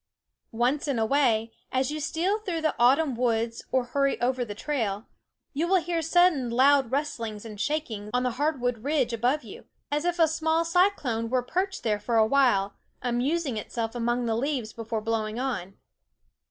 [0.55, 4.55] Once in a way, as you steal through the autumn woods or hurry over the
[4.55, 5.05] trail,
[5.53, 10.03] you will hear sudden loud rustlings and shakings on the hardwood ridge above you, as
[10.03, 14.73] if a small cyclone were perched there for a while, amusing itself among the leaves
[14.73, 15.77] before blowing on.